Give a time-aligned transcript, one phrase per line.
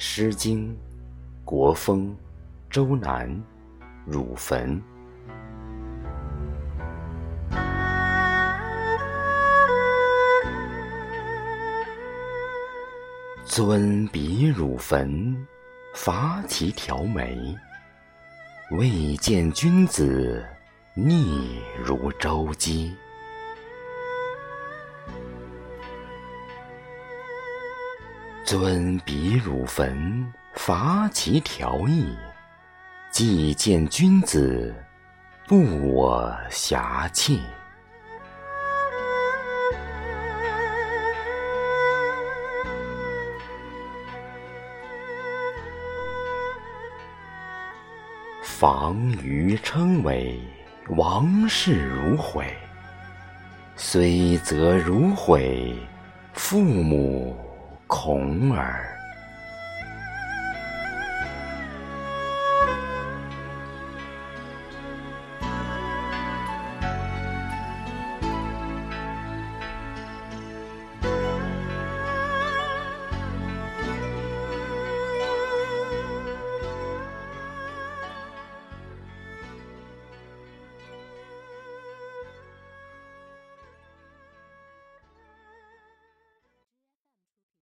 [0.00, 0.68] 诗经·
[1.44, 2.10] 国风·
[2.70, 3.28] 周南·
[4.06, 4.80] 汝坟。
[13.44, 15.36] 尊比汝坟，
[15.92, 17.36] 伐其条眉。
[18.70, 20.46] 未见君子，
[20.94, 22.94] 逆如周姬。
[28.48, 32.16] 尊比汝坟，伐其条翼。
[33.10, 34.74] 既见君子，
[35.46, 37.42] 不我遐弃。
[48.42, 50.40] 房于称为，
[50.96, 52.46] 王室如毁。
[53.76, 55.76] 虽则如毁，
[56.32, 57.36] 父母。
[57.88, 58.97] 孔耳。